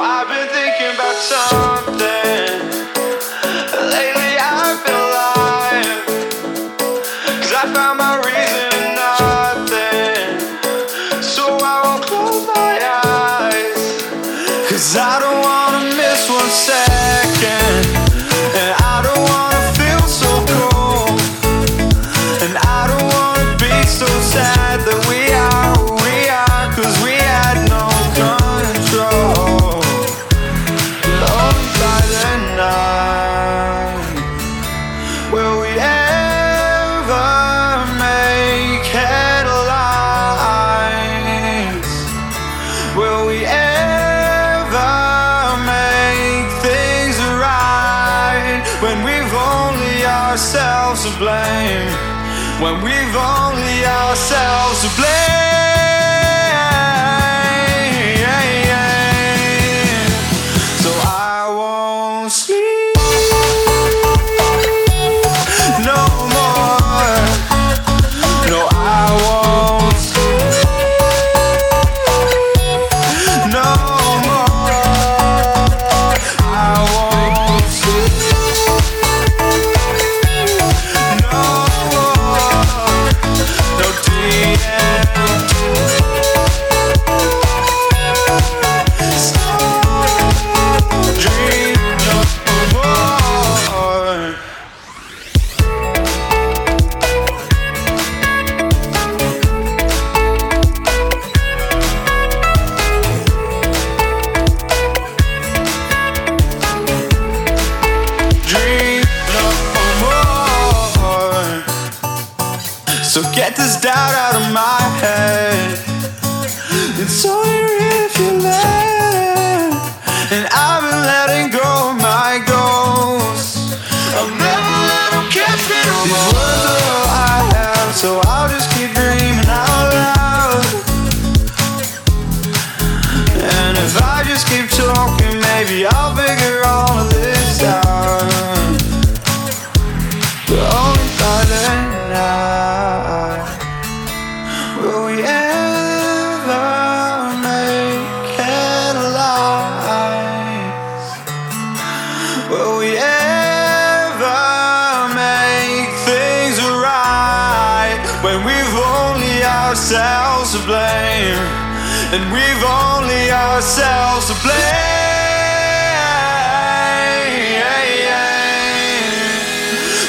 [0.00, 2.58] I've been thinking about something.
[3.90, 4.74] Lately, I
[7.56, 10.40] I found my reason in nothing.
[11.22, 12.78] So I won't close my
[14.96, 15.33] I don't.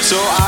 [0.05, 0.44] So I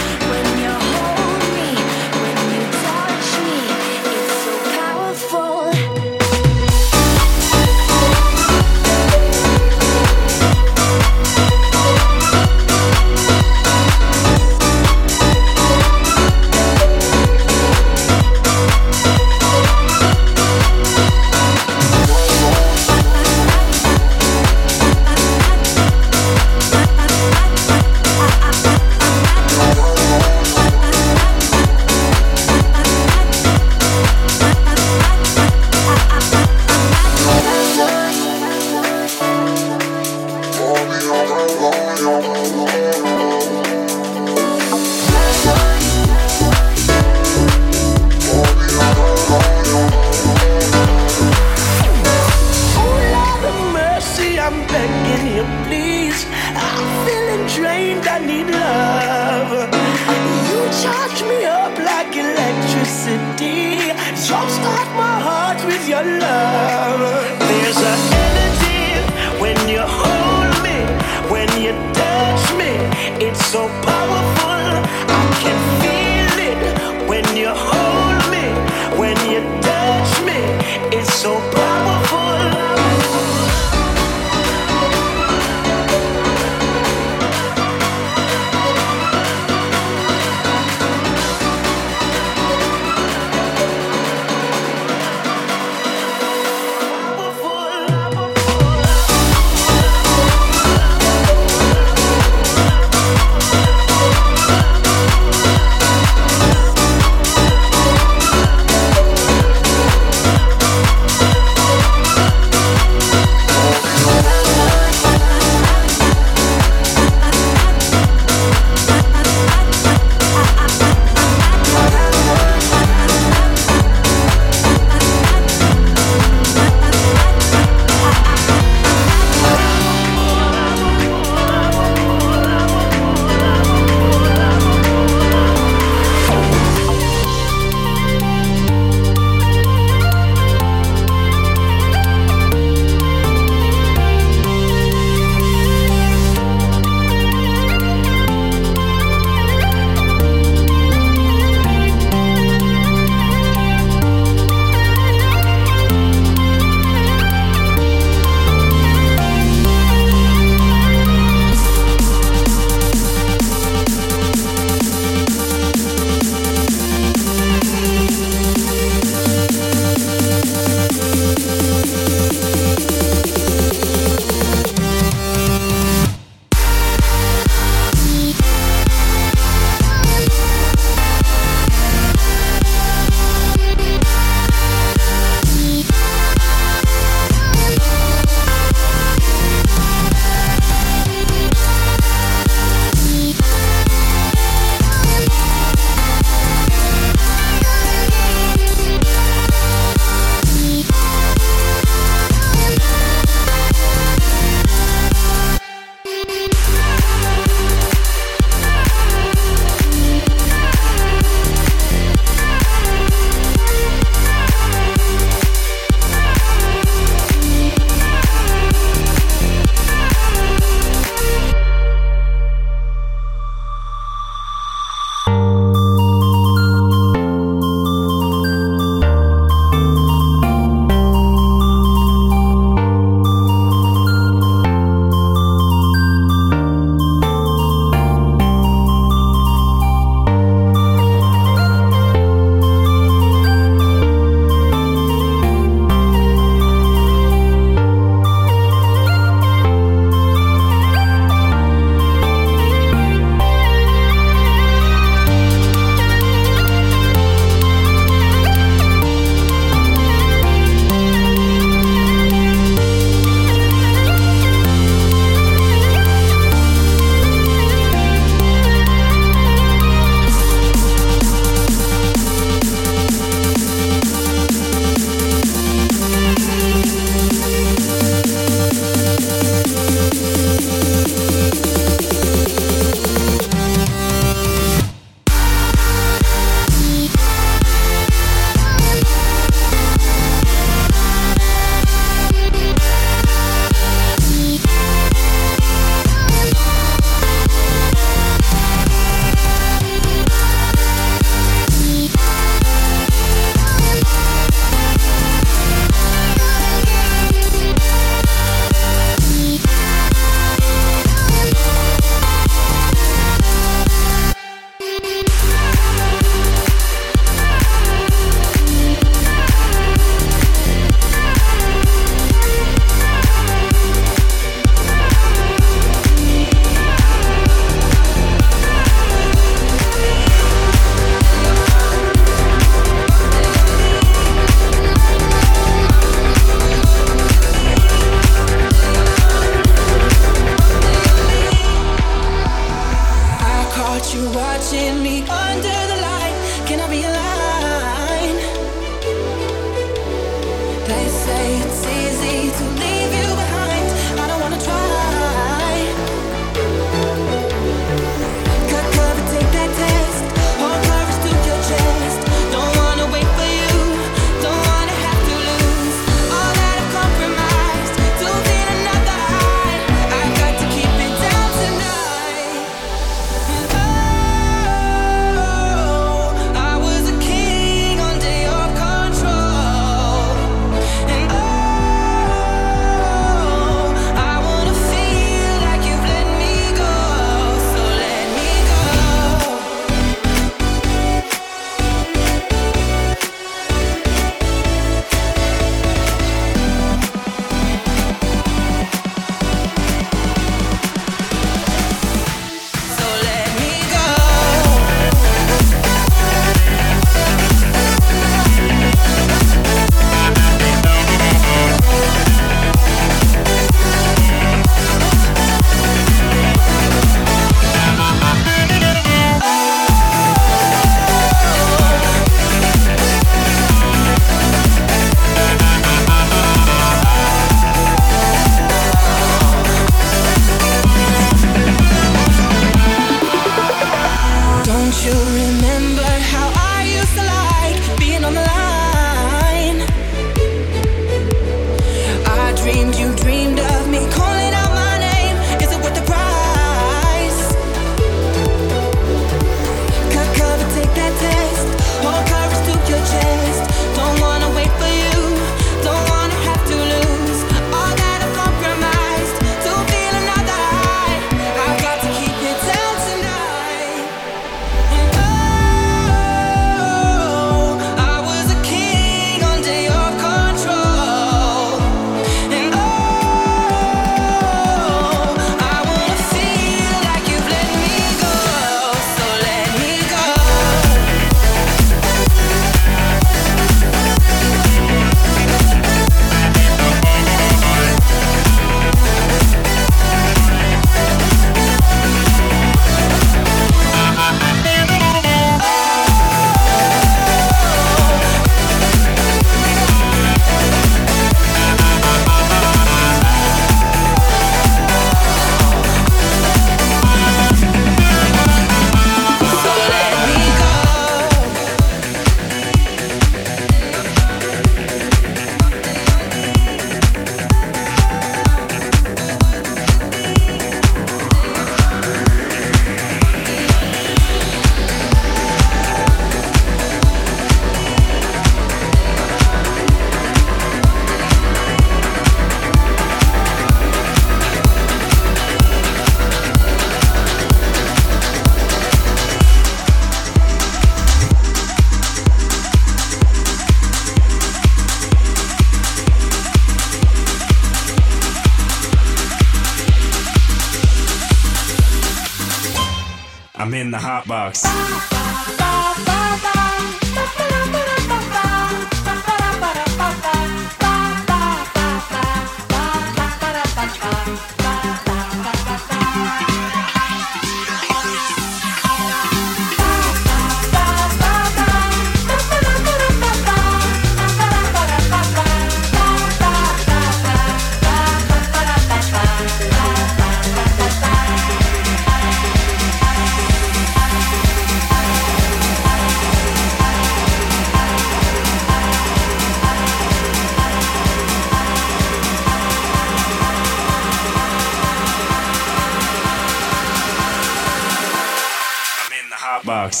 [599.64, 600.00] Box.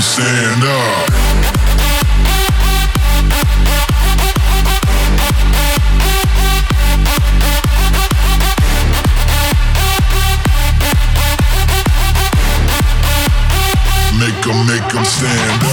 [0.00, 1.10] Stand up.
[14.18, 15.69] Make them, make them stand up.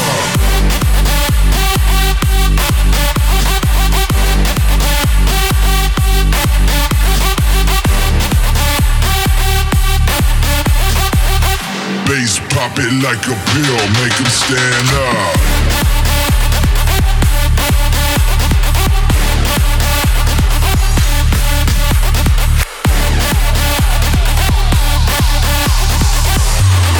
[12.77, 15.67] Pop it like a pill, make them stand up.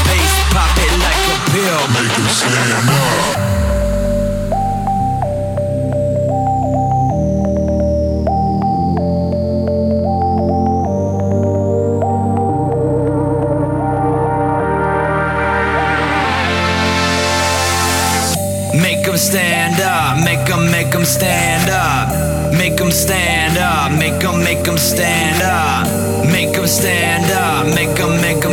[0.06, 1.82] Bass pop it like a pill.
[1.94, 3.17] Make them stand up.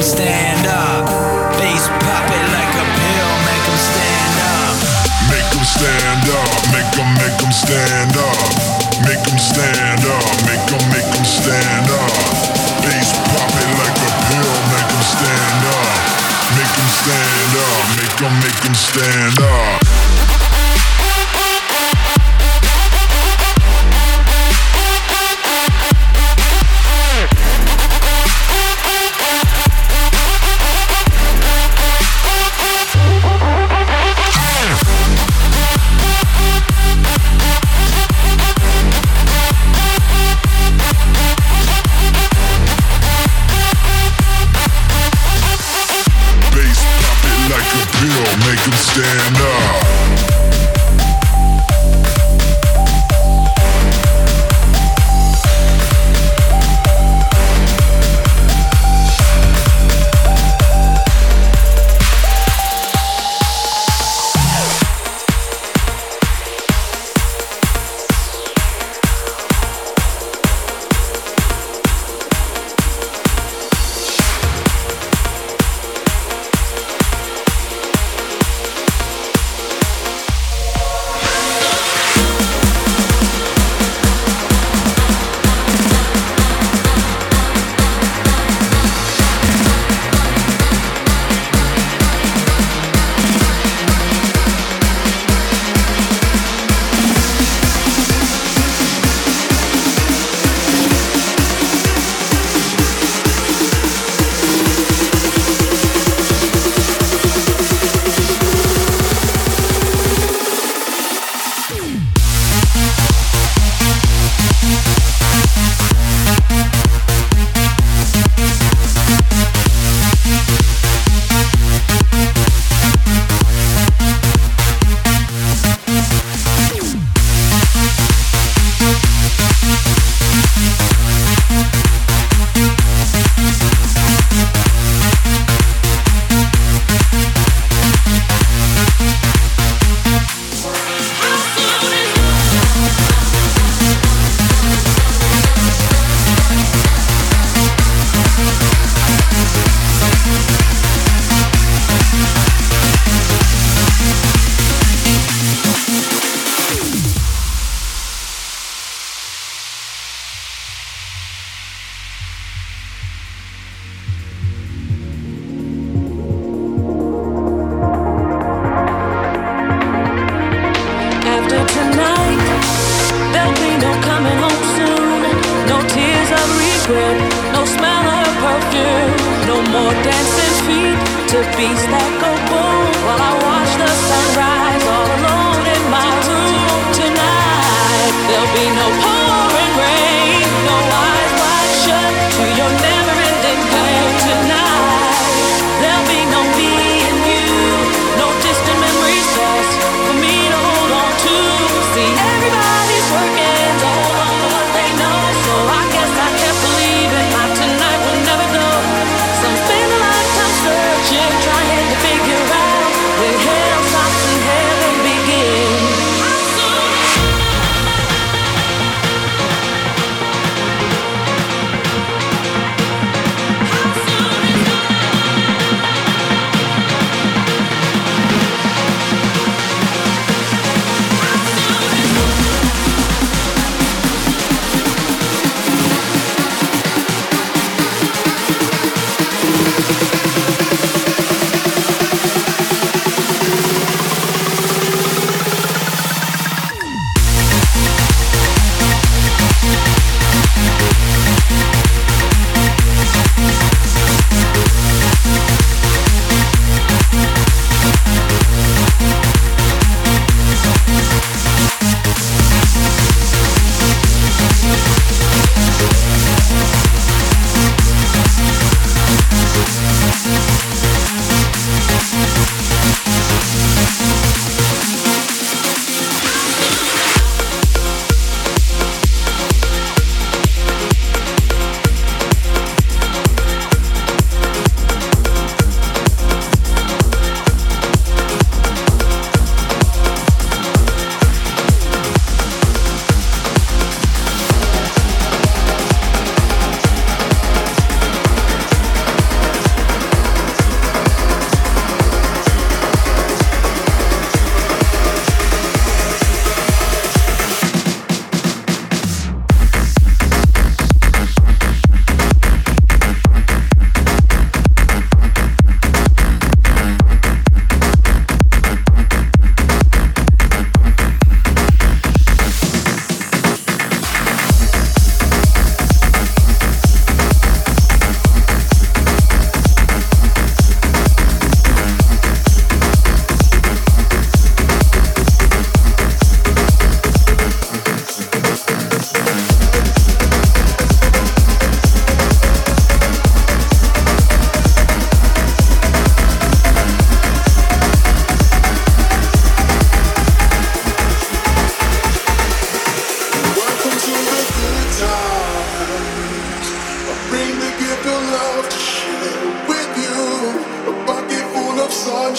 [0.04, 1.08] Stand up.
[1.56, 4.76] Bass pop it like a pill, make them stand up.
[5.32, 8.36] Make them stand up, make them, make them stand up.
[9.08, 12.12] Make them stand up, make them, make them stand up.
[12.84, 15.96] Bass pop it like a pill, make them stand up.
[16.52, 19.43] Make them stand up, make them, make them stand up.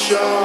[0.05, 0.44] show.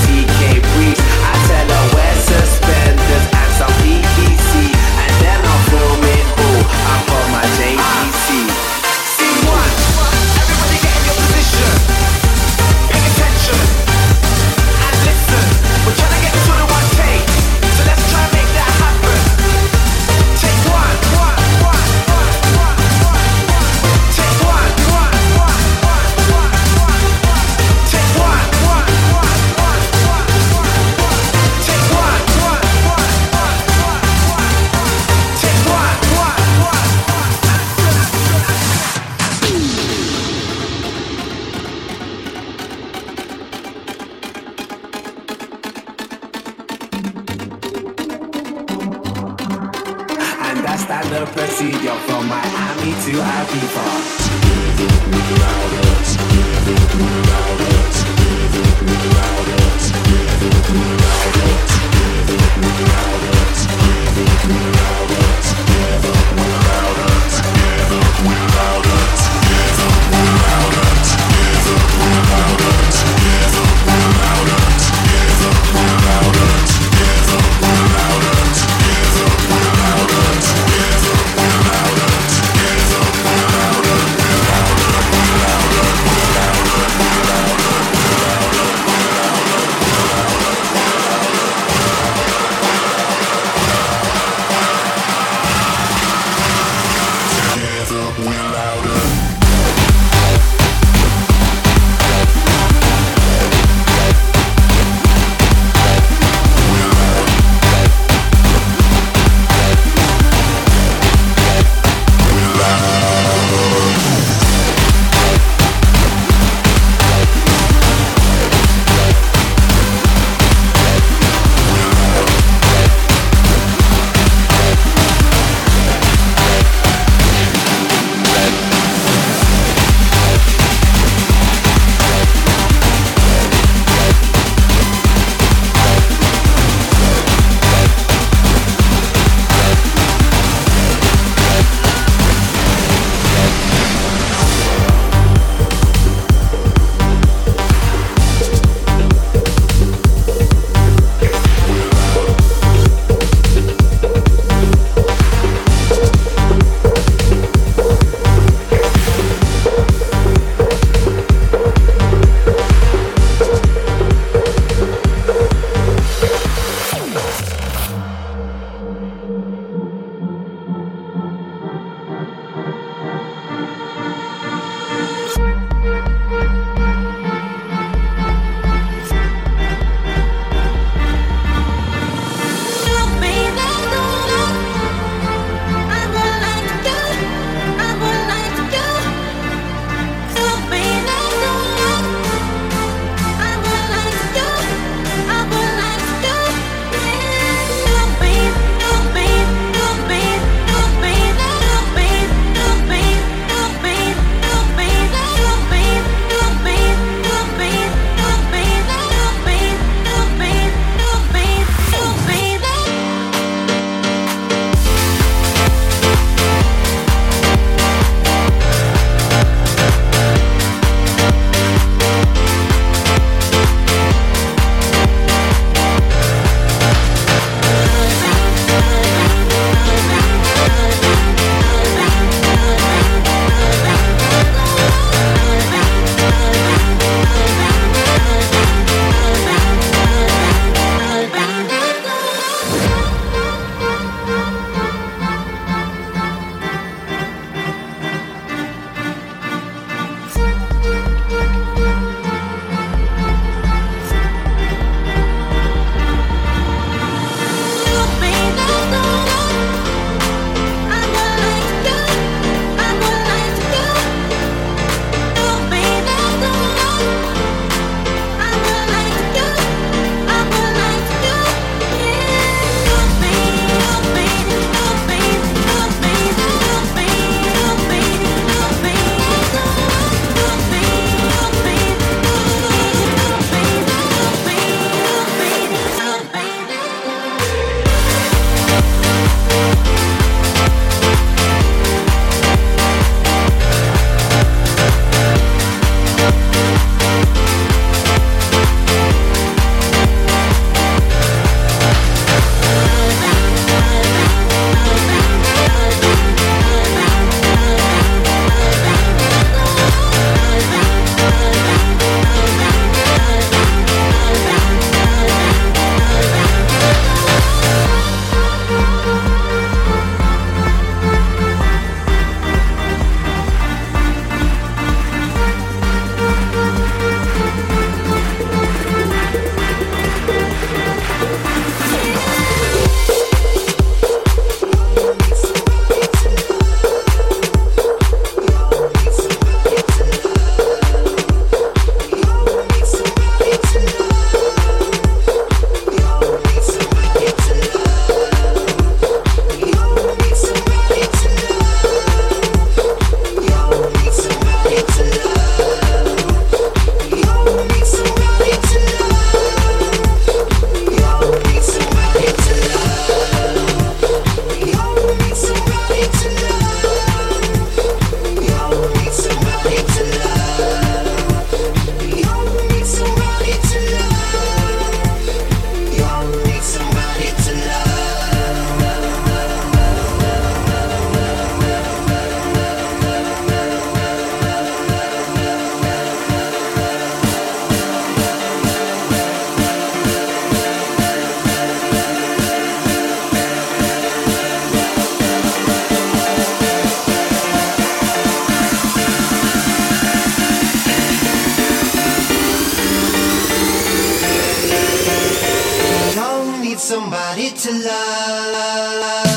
[406.91, 409.30] somebody to love.